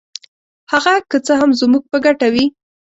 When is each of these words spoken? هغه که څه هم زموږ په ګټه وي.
هغه 0.71 0.93
که 1.09 1.17
څه 1.25 1.33
هم 1.39 1.51
زموږ 1.61 1.83
په 1.91 1.97
ګټه 2.05 2.27
وي. 2.33 2.45